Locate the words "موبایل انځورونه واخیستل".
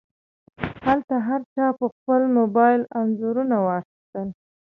2.37-4.27